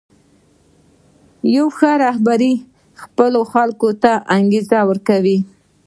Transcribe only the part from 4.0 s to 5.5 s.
ته دا انګېزه ورکوي.